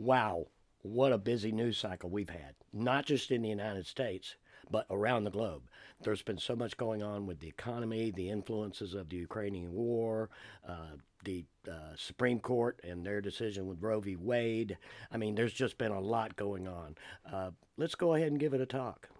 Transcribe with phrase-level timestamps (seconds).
[0.00, 0.46] Wow,
[0.80, 4.36] what a busy news cycle we've had, not just in the United States,
[4.70, 5.64] but around the globe.
[6.02, 10.30] There's been so much going on with the economy, the influences of the Ukrainian war,
[10.66, 14.16] uh, the uh, Supreme Court and their decision with Roe v.
[14.16, 14.78] Wade.
[15.12, 16.94] I mean, there's just been a lot going on.
[17.30, 19.10] Uh, let's go ahead and give it a talk.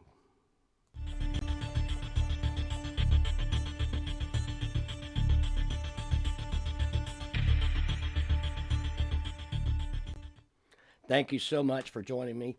[11.10, 12.54] Thank you so much for joining me.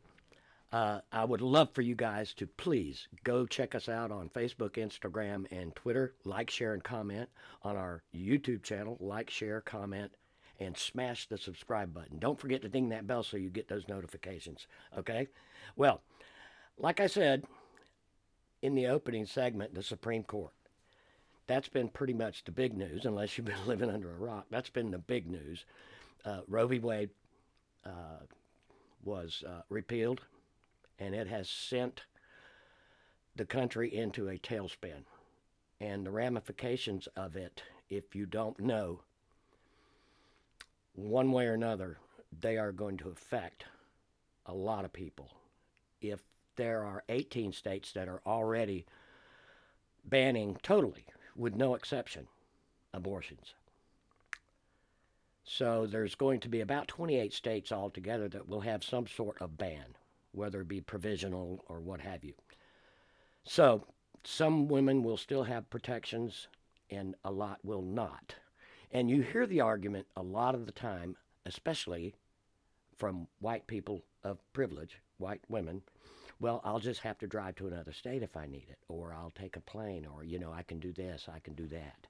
[0.73, 4.71] Uh, I would love for you guys to please go check us out on Facebook,
[4.71, 6.15] Instagram, and Twitter.
[6.25, 7.29] Like, share, and comment
[7.63, 8.97] on our YouTube channel.
[8.99, 10.11] Like, share, comment,
[10.59, 12.19] and smash the subscribe button.
[12.19, 14.67] Don't forget to ding that bell so you get those notifications.
[14.97, 15.29] Okay?
[15.77, 16.01] Well,
[16.77, 17.45] like I said
[18.61, 20.51] in the opening segment, the Supreme Court.
[21.47, 24.47] That's been pretty much the big news, unless you've been living under a rock.
[24.51, 25.63] That's been the big news.
[26.25, 26.79] Uh, Roe v.
[26.79, 27.11] Wade.
[27.85, 28.19] Uh,
[29.03, 30.21] was uh, repealed,
[30.99, 32.03] and it has sent
[33.35, 35.03] the country into a tailspin.
[35.79, 39.01] And the ramifications of it, if you don't know,
[40.93, 41.97] one way or another,
[42.39, 43.65] they are going to affect
[44.45, 45.31] a lot of people.
[46.01, 46.21] If
[46.55, 48.85] there are 18 states that are already
[50.05, 52.27] banning totally, with no exception,
[52.93, 53.53] abortions.
[55.43, 59.57] So there's going to be about 28 states altogether that will have some sort of
[59.57, 59.95] ban,
[60.31, 62.33] whether it be provisional or what have you.
[63.43, 63.85] So
[64.23, 66.47] some women will still have protections
[66.89, 68.35] and a lot will not.
[68.91, 71.15] And you hear the argument a lot of the time,
[71.45, 72.13] especially
[72.97, 75.81] from white people of privilege, white women,
[76.39, 79.31] well, I'll just have to drive to another state if I need it, or I'll
[79.31, 82.07] take a plane, or, you know, I can do this, I can do that.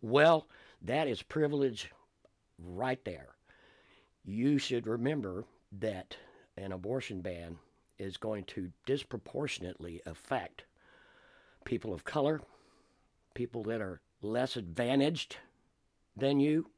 [0.00, 0.46] Well,
[0.82, 1.90] that is privilege
[2.58, 3.34] right there.
[4.24, 5.44] You should remember
[5.80, 6.16] that
[6.56, 7.58] an abortion ban
[7.98, 10.64] is going to disproportionately affect
[11.64, 12.40] people of color,
[13.34, 15.36] people that are less advantaged
[16.16, 16.70] than you.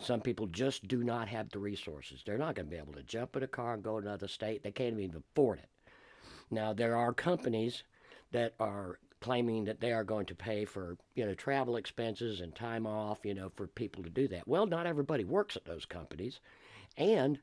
[0.00, 2.22] Some people just do not have the resources.
[2.24, 4.28] They're not going to be able to jump in a car and go to another
[4.28, 4.62] state.
[4.62, 5.68] They can't even afford it.
[6.50, 7.82] Now, there are companies
[8.32, 12.54] that are claiming that they are going to pay for you know travel expenses and
[12.54, 14.48] time off you know for people to do that.
[14.48, 16.40] Well not everybody works at those companies.
[16.96, 17.38] And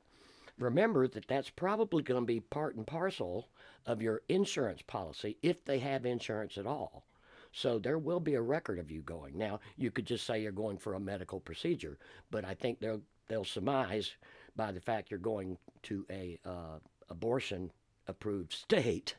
[0.57, 3.47] remember that that's probably going to be part and parcel
[3.85, 7.03] of your insurance policy if they have insurance at all.
[7.51, 9.38] So there will be a record of you going.
[9.38, 11.97] Now you could just say you're going for a medical procedure
[12.31, 14.15] but i think they'll they'll surmise
[14.55, 17.71] by the fact you're going to a uh, abortion
[18.07, 19.15] approved state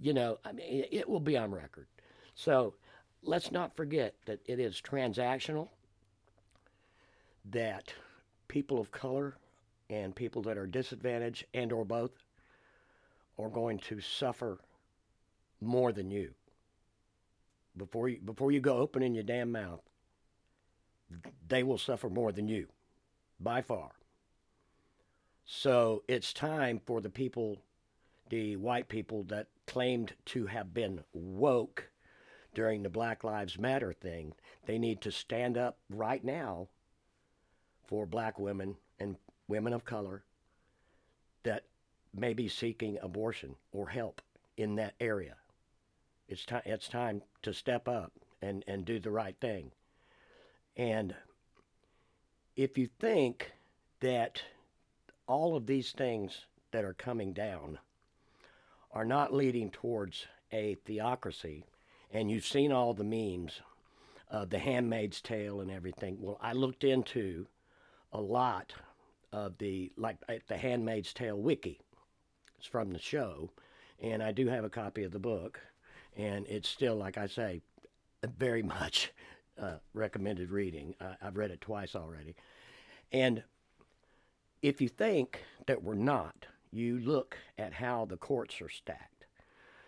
[0.00, 1.86] you know, I mean, it will be on record.
[2.34, 2.74] So
[3.22, 5.68] let's not forget that it is transactional,
[7.50, 7.92] that
[8.48, 9.36] people of color
[9.90, 12.12] and people that are disadvantaged and or both
[13.38, 14.58] are going to suffer
[15.60, 16.34] more than you.
[17.76, 19.82] Before you before you go opening your damn mouth,
[21.48, 22.68] they will suffer more than you
[23.40, 23.90] by far.
[25.44, 27.58] So it's time for the people
[28.30, 31.90] the white people that claimed to have been woke
[32.54, 34.34] during the Black Lives Matter thing,
[34.66, 36.68] they need to stand up right now
[37.86, 39.16] for black women and
[39.48, 40.24] women of color
[41.42, 41.64] that
[42.14, 44.22] may be seeking abortion or help
[44.56, 45.34] in that area.
[46.28, 49.72] It's time it's time to step up and, and do the right thing.
[50.76, 51.14] And
[52.56, 53.52] if you think
[54.00, 54.42] that
[55.26, 57.78] all of these things that are coming down
[58.94, 61.64] are not leading towards a theocracy,
[62.12, 63.60] and you've seen all the memes,
[64.30, 66.16] uh, the Handmaid's Tale and everything.
[66.20, 67.48] Well, I looked into
[68.12, 68.72] a lot
[69.32, 71.80] of the like uh, the Handmaid's Tale wiki.
[72.56, 73.50] It's from the show,
[74.00, 75.60] and I do have a copy of the book,
[76.16, 77.62] and it's still, like I say,
[78.38, 79.12] very much
[79.60, 80.94] uh, recommended reading.
[81.20, 82.36] I've read it twice already,
[83.10, 83.42] and
[84.62, 89.26] if you think that we're not, you look at how the courts are stacked.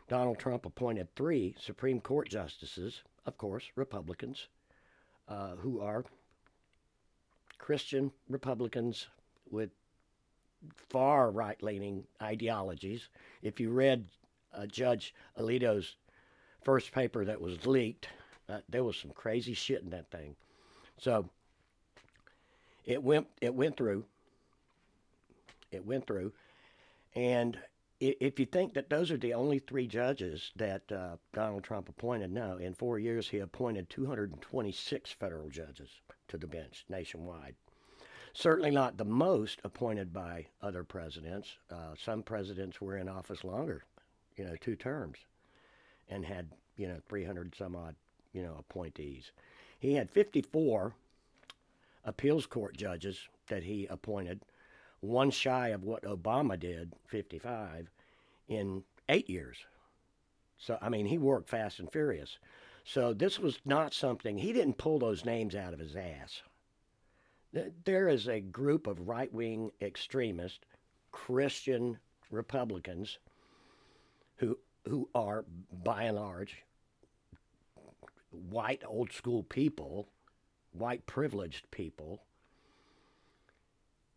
[0.09, 4.47] Donald Trump appointed three Supreme Court justices, of course, Republicans,
[5.29, 6.05] uh, who are
[7.59, 9.09] Christian Republicans
[9.51, 9.71] with
[10.75, 13.09] far right leaning ideologies.
[13.43, 14.05] If you read
[14.55, 15.97] uh, Judge Alito's
[16.63, 18.09] first paper that was leaked,
[18.49, 20.37] uh, there was some crazy shit in that thing.
[20.99, 21.29] So
[22.85, 24.05] it went it went through.
[25.73, 26.33] It went through,
[27.17, 27.59] and
[27.99, 32.31] if you think that those are the only three judges that uh, Donald Trump appointed,
[32.31, 32.59] no.
[32.59, 35.89] In four years, he appointed 226 federal judges
[36.29, 37.55] to the bench nationwide.
[38.35, 41.57] Certainly not the most appointed by other presidents.
[41.71, 43.85] Uh, some presidents were in office longer,
[44.37, 45.17] you know, two terms,
[46.11, 47.95] and had you know 300 some odd
[48.35, 49.33] you know appointees.
[49.79, 50.95] He had 54
[52.05, 54.43] appeals court judges that he appointed,
[55.01, 57.91] one shy of what Obama did, 55,
[58.49, 59.59] in eight years.
[60.59, 62.39] So I mean, he worked fast and furious.
[62.85, 66.43] So this was not something he didn't pull those names out of his ass.
[67.85, 70.67] There is a group of right wing extremist
[71.11, 71.99] Christian
[72.31, 73.19] Republicans
[74.37, 75.45] who who are
[75.85, 76.63] by and large
[78.31, 80.09] white old school people,
[80.73, 82.21] white privileged people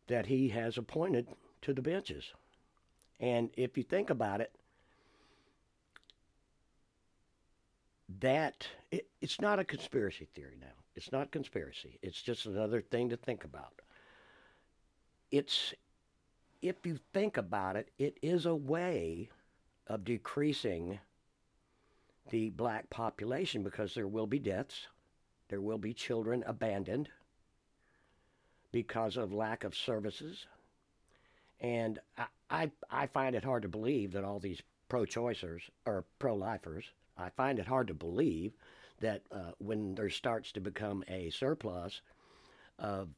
[0.10, 1.28] that he has appointed
[1.62, 2.34] to the benches.
[3.20, 4.52] And if you think about it,
[8.20, 10.68] that it, it's not a conspiracy theory now.
[10.96, 12.00] It's not conspiracy.
[12.02, 13.82] It's just another thing to think about.
[15.32, 15.74] It's
[16.62, 19.30] if you think about it, it is a way
[19.88, 21.00] of decreasing
[22.32, 24.88] the black population because there will be deaths,
[25.50, 27.10] there will be children abandoned
[28.72, 30.46] because of lack of services.
[31.60, 36.06] And I, I, I find it hard to believe that all these pro choicers or
[36.18, 36.86] pro lifers
[37.20, 38.54] I find it hard to believe
[39.02, 42.02] that uh, when there starts to become a surplus
[42.78, 43.10] of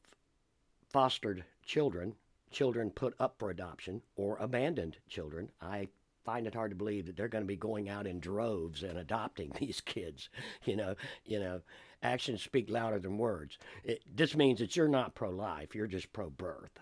[0.90, 2.14] fostered children,
[2.50, 5.88] children put up for adoption, or abandoned children, I
[6.24, 8.98] find it hard to believe that they're going to be going out in droves and
[8.98, 10.28] adopting these kids.
[10.64, 11.60] You know, you know,
[12.02, 13.58] actions speak louder than words.
[13.84, 16.78] It, this means that you're not pro-life; you're just pro-birth.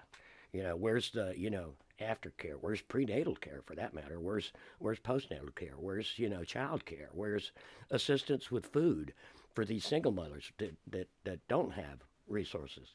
[0.52, 2.56] You know, where's the you know aftercare?
[2.61, 4.19] Where's prenatal care for that matter?
[4.20, 5.75] Where's where's postnatal care?
[5.76, 7.08] Where's you know child care?
[7.12, 7.52] Where's
[7.90, 9.12] assistance with food
[9.55, 12.94] for these single mothers that that, that don't have resources?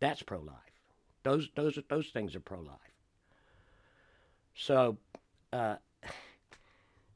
[0.00, 0.54] That's pro life.
[1.22, 2.78] Those those those things are pro life.
[4.54, 4.98] So
[5.52, 5.76] uh,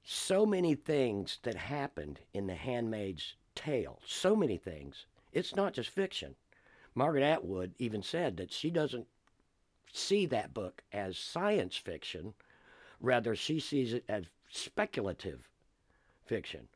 [0.05, 4.00] so many things that happened in The Handmaid's Tale.
[4.06, 5.06] So many things.
[5.32, 6.34] It's not just fiction.
[6.94, 9.06] Margaret Atwood even said that she doesn't
[9.93, 12.34] see that book as science fiction.
[13.00, 15.49] Rather, she sees it as speculative
[16.26, 16.69] fiction.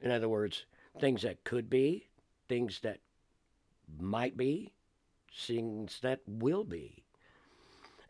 [0.00, 0.64] In other words,
[0.98, 2.08] things that could be,
[2.48, 3.00] things that
[3.98, 4.72] might be,
[5.32, 7.04] things that will be.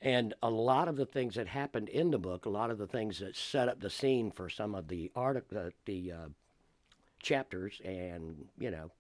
[0.00, 2.86] And a lot of the things that happened in the book, a lot of the
[2.86, 6.28] things that set up the scene for some of the article, the, the uh,
[7.24, 8.90] chapters, and you know,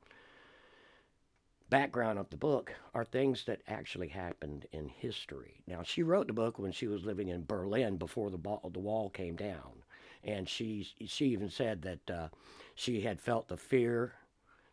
[1.70, 5.62] background of the book are things that actually happened in history.
[5.66, 8.78] Now, she wrote the book when she was living in Berlin before the, ball, the
[8.78, 9.82] wall came down.
[10.22, 12.28] And she, she even said that uh,
[12.74, 14.12] she had felt the fear,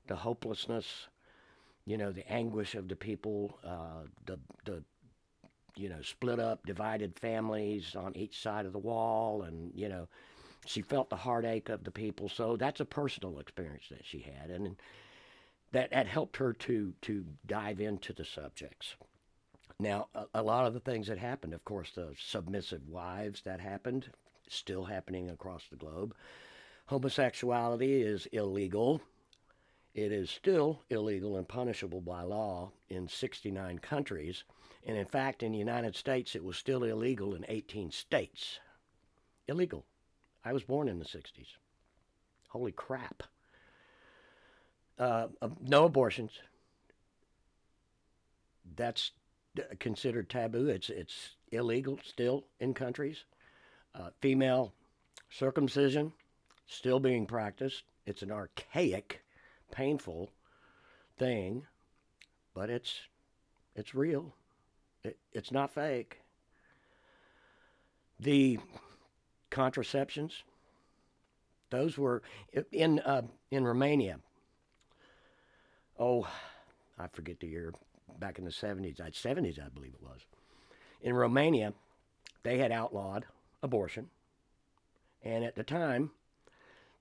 [0.08, 1.08] the hopelessness,
[1.86, 4.84] you know, the anguish of the people, uh, the, the,
[5.76, 9.42] you know, split up, divided families on each side of the wall.
[9.42, 10.08] And, you know,
[10.66, 12.30] she felt the heartache of the people.
[12.30, 14.50] So that's a personal experience that she had.
[14.50, 14.76] And,
[15.72, 18.96] that, that helped her to, to dive into the subjects.
[19.80, 23.60] Now, a, a, lot of the things that happened, of course, the submissive wives that
[23.60, 24.10] happened,
[24.48, 26.14] still happening across the globe.
[26.88, 29.02] Homosexuality is illegal.
[29.94, 34.44] It is still illegal and punishable by law in 69 countries.
[34.86, 38.60] And in fact, in the United States, it was still illegal in 18 states.
[39.48, 39.86] Illegal.
[40.44, 41.48] I was born in the 60s.
[42.50, 43.24] Holy crap
[45.02, 45.28] uh,
[45.60, 46.32] no abortions.
[48.76, 49.12] That's
[49.80, 50.68] considered taboo.
[50.68, 53.26] It's it's illegal still in countries.
[53.94, 54.74] Uh, female
[55.30, 56.14] circumcision
[56.68, 57.84] still being practiced.
[58.06, 59.24] It's an archaic,
[59.72, 60.30] painful
[61.18, 61.66] thing,
[62.54, 63.02] but it's
[63.76, 64.36] it's real.
[65.04, 66.22] It, it's not fake.
[68.20, 68.60] The
[69.52, 70.44] contraceptions,
[71.70, 72.24] those were
[72.72, 74.18] in uh, in Romania
[76.02, 76.28] oh,
[76.98, 77.74] I forget the year,
[78.20, 80.26] back in the 70s, 70s, I believe it was.
[81.02, 81.74] In Romania,
[82.44, 83.26] they had outlawed
[83.62, 84.10] abortion.
[85.24, 86.10] And at the time,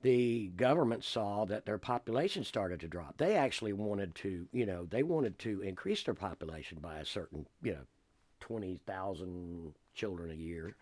[0.02, 3.16] the government saw that their population started to drop.
[3.16, 7.47] They actually wanted to, you know, they wanted to increase their population by a certain,
[7.62, 7.87] you know,
[8.40, 10.76] 20,000 children a year.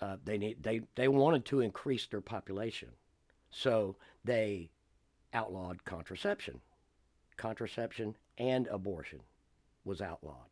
[0.00, 2.88] Uh, they, need, they, they wanted to increase their population.
[3.50, 4.70] So they
[5.32, 6.60] outlawed contraception
[7.38, 9.20] contraception and abortion
[9.84, 10.50] was outlawed.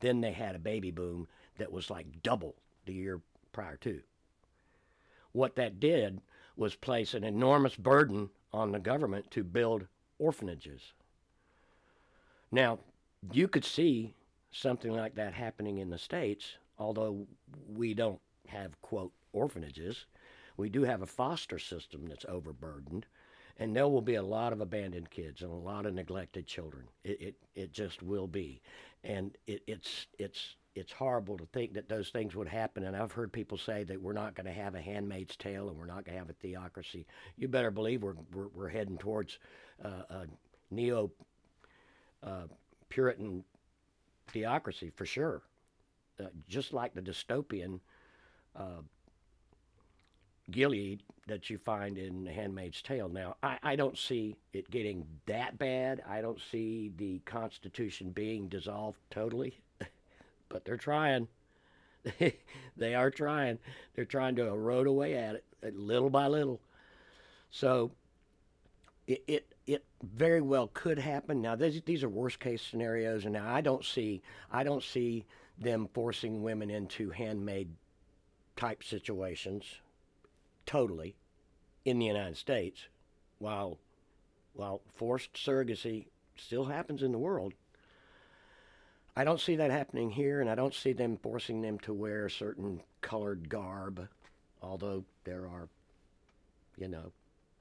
[0.00, 1.28] Then they had a baby boom
[1.58, 2.54] that was like double
[2.86, 3.20] the year
[3.52, 4.00] prior to.
[5.32, 6.22] What that did
[6.56, 9.86] was place an enormous burden on the government to build
[10.18, 10.92] orphanages.
[12.50, 12.78] Now,
[13.32, 14.14] you could see
[14.50, 17.26] something like that happening in the States, although
[17.68, 20.06] we don't have, quote, orphanages,
[20.56, 23.06] we do have a foster system that's overburdened,
[23.58, 26.84] and there will be a lot of abandoned kids and a lot of neglected children.
[27.04, 28.60] It, it, it just will be.
[29.04, 32.84] And it, it's, it's, it's horrible to think that those things would happen.
[32.84, 35.76] And I've heard people say that we're not going to have a handmaid's tale and
[35.76, 37.06] we're not going to have a theocracy.
[37.36, 39.38] You better believe we're, we're, we're heading towards
[39.84, 40.26] uh, a
[40.70, 41.10] neo
[42.22, 42.46] uh,
[42.88, 43.44] Puritan
[44.28, 45.42] theocracy for sure.
[46.20, 47.80] Uh, just like the dystopian
[48.58, 48.82] uh,
[50.50, 53.08] Gilead that you find in The Handmaid's Tale.
[53.08, 56.02] Now, I, I don't see it getting that bad.
[56.08, 59.60] I don't see the Constitution being dissolved totally,
[60.48, 61.28] but they're trying.
[62.76, 63.58] they are trying.
[63.94, 65.44] They're trying to erode away at it
[65.76, 66.60] little by little.
[67.50, 67.90] So
[69.06, 71.42] it, it it very well could happen.
[71.42, 75.24] Now these these are worst case scenarios, and now I don't see I don't see
[75.58, 77.68] them forcing women into handmaid
[78.58, 79.64] type situations
[80.66, 81.14] totally
[81.84, 82.88] in the United States,
[83.38, 83.78] while
[84.52, 87.54] while forced surrogacy still happens in the world.
[89.16, 92.28] I don't see that happening here, and I don't see them forcing them to wear
[92.28, 94.08] certain colored garb,
[94.60, 95.68] although there are,
[96.76, 97.12] you know,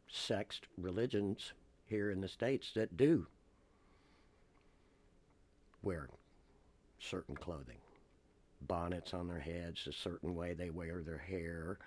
[0.07, 1.53] sexed religions
[1.85, 3.27] here in the States that do
[5.83, 6.09] wear
[6.99, 7.77] certain clothing.
[8.67, 11.79] Bonnets on their heads, a certain way they wear their hair.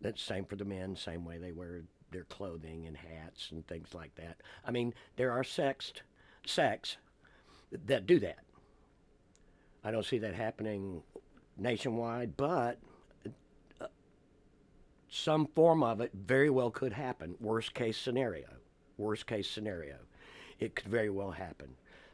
[0.00, 3.94] That's same for the men, same way they wear their clothing and hats and things
[3.94, 4.40] like that.
[4.64, 6.02] I mean, there are sexed
[6.46, 6.96] sects
[7.86, 8.38] that do that.
[9.84, 11.02] I don't see that happening
[11.56, 12.78] nationwide, but
[13.80, 13.86] uh,
[15.08, 17.34] some form of it very well could happen.
[17.40, 18.48] Worst case scenario.
[18.96, 19.96] Worst case scenario.
[20.58, 21.68] It could very well happen.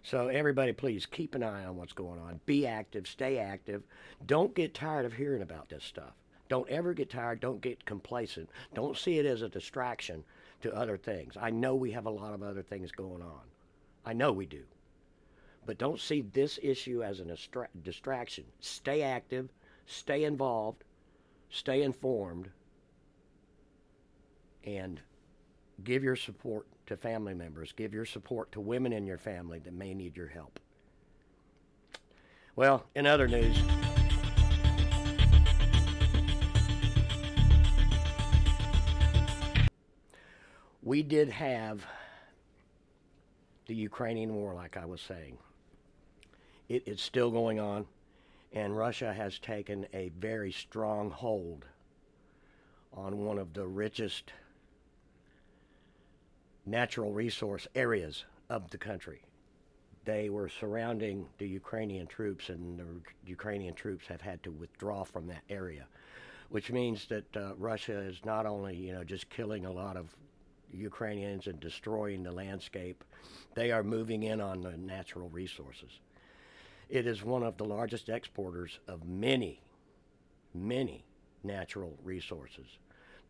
[0.05, 2.39] So, everybody, please keep an eye on what's going on.
[2.45, 3.83] Be active, stay active.
[4.27, 6.13] Don't get tired of hearing about this stuff.
[6.51, 7.41] Don't ever get tired.
[7.41, 8.51] Don't get complacent.
[8.75, 10.23] Don't see it as a distraction
[10.61, 11.39] to other things.
[11.41, 13.41] I know we have a lot of other things going on.
[14.05, 14.65] I know we do.
[15.65, 18.45] But don't see this issue as a distra- distraction.
[18.61, 19.49] Stay active,
[19.87, 20.85] stay involved,
[21.49, 22.51] stay informed,
[24.65, 25.01] and
[25.83, 27.73] give your support to family members.
[27.73, 30.61] Give your support to women in your family that may need your help.
[32.57, 33.57] Well, in other news,
[40.83, 41.85] we did have
[43.67, 45.39] the Ukrainian war, like I was saying.
[46.69, 47.87] It is still going on,
[48.53, 51.65] and Russia has taken a very strong hold
[52.93, 54.33] on one of the richest
[56.67, 59.23] natural resource areas of the country.
[60.05, 62.85] They were surrounding the Ukrainian troops, and the
[63.27, 65.87] Ukrainian troops have had to withdraw from that area,
[66.51, 70.15] which means that uh, Russia is not only, you know, just killing a lot of
[70.73, 73.03] Ukrainians and destroying the landscape,
[73.55, 76.01] they are moving in on the natural resources.
[76.89, 79.63] It is one of the largest exporters of many,
[80.53, 81.05] many
[81.43, 82.67] natural resources.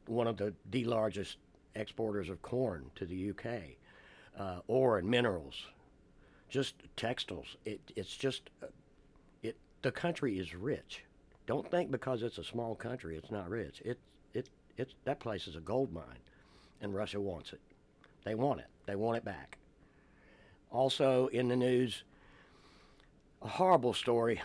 [0.07, 1.39] One of the, the largest
[1.75, 3.47] exporters of corn to the UK,
[4.39, 5.67] uh, ore and minerals,
[6.49, 7.57] just textiles.
[7.65, 8.67] It, it's just, uh,
[9.43, 11.05] it, the country is rich.
[11.47, 13.83] Don't think because it's a small country it's not rich.
[13.85, 13.99] It,
[14.33, 16.23] it, it's, that place is a gold mine,
[16.81, 17.61] and Russia wants it.
[18.25, 18.67] They want it.
[18.87, 19.59] They want it back.
[20.71, 22.03] Also in the news,
[23.43, 24.41] a horrible story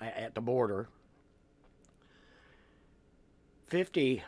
[0.00, 0.88] at the border.
[3.66, 4.22] 50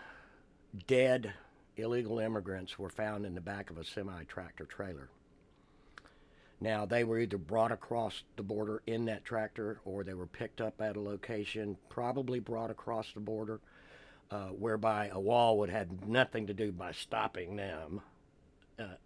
[0.87, 1.33] dead
[1.79, 5.09] illegal immigrants were found in the back of a semi tractor trailer.
[6.61, 10.61] Now, they were either brought across the border in that tractor or they were picked
[10.61, 13.61] up at a location, probably brought across the border,
[14.33, 18.01] uh, whereby a wall would have nothing to do by stopping them.
[18.79, 18.97] Uh,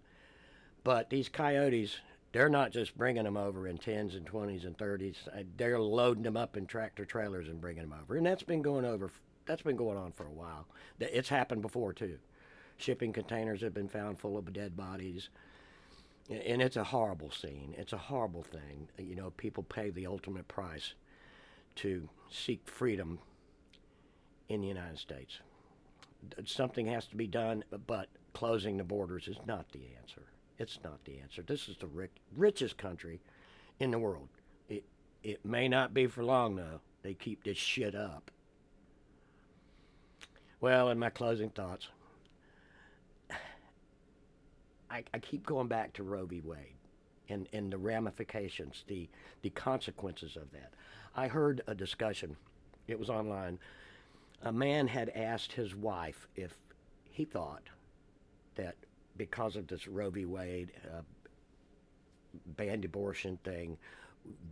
[0.83, 1.97] but these coyotes
[2.33, 5.29] they're not just bringing them over in 10s and 20s and 30s.
[5.29, 8.17] Uh, they're loading them up in tractor trailers and bringing them over.
[8.17, 9.11] And that's been going over
[9.47, 10.67] that's been going on for a while.
[11.00, 12.19] It's happened before too.
[12.83, 15.29] Shipping containers have been found full of dead bodies.
[16.29, 17.75] And it's a horrible scene.
[17.79, 18.89] It's a horrible thing.
[18.99, 20.95] You know, people pay the ultimate price
[21.77, 23.21] to seek freedom
[24.49, 25.39] in the United States.
[26.45, 30.23] Something has to be done, but closing the borders is not the answer.
[30.59, 31.43] It's not the answer.
[31.43, 33.21] This is the rich, richest country
[33.79, 34.29] in the world.
[34.69, 34.85] It
[35.23, 36.81] it may not be for long though.
[37.03, 38.31] They keep this shit up.
[40.61, 41.89] Well, in my closing thoughts,
[44.93, 46.43] I, I keep going back to Roe v.
[46.45, 46.77] Wade
[47.29, 49.09] and, and the ramifications, the,
[49.41, 50.75] the consequences of that.
[51.17, 52.37] I heard a discussion,
[52.87, 53.59] it was online.
[54.43, 56.55] A man had asked his wife if
[57.11, 57.63] he thought
[58.57, 58.77] that
[59.17, 60.27] because of this Roe v.
[60.27, 61.03] Wade uh,
[62.57, 63.79] banned abortion thing,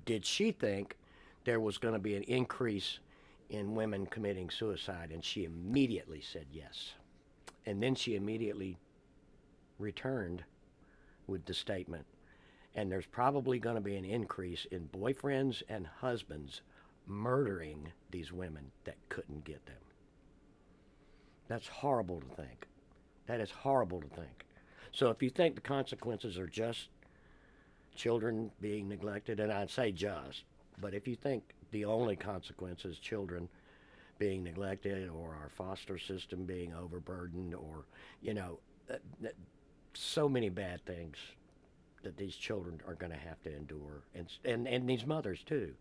[0.06, 0.96] did she think
[1.44, 2.98] there was going to be an increase
[3.50, 5.10] in women committing suicide?
[5.12, 6.92] And she immediately said yes.
[7.66, 8.78] And then she immediately
[9.80, 10.44] returned
[11.26, 12.04] with the statement,
[12.74, 16.60] and there's probably going to be an increase in boyfriends and husbands
[17.06, 19.76] murdering these women that couldn't get them.
[21.48, 22.68] That's horrible to think.
[23.26, 24.46] That is horrible to think.
[24.92, 26.88] So if you think the consequences are just
[27.94, 30.44] children being neglected, and I'd say just,
[30.80, 33.48] but if you think the only consequence is children
[34.18, 37.84] being neglected or our foster system being overburdened or,
[38.20, 38.58] you know,
[38.92, 38.96] uh,
[39.94, 41.16] so many bad things
[42.02, 45.74] that these children are going to have to endure, and, and, and these mothers too.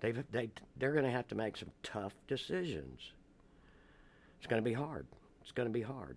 [0.00, 3.00] They've, they, they're going to have to make some tough decisions.
[4.38, 5.06] It's going to be hard.
[5.42, 6.16] It's going to be hard.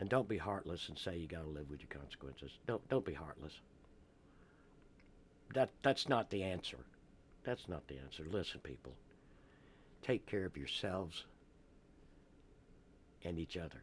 [0.00, 2.50] And don't be heartless and say you got to live with your consequences.
[2.66, 3.52] Don't don't be heartless.
[5.54, 6.78] That that's not the answer.
[7.44, 8.24] That's not the answer.
[8.28, 8.92] Listen, people.
[10.02, 11.24] Take care of yourselves
[13.24, 13.82] and each other.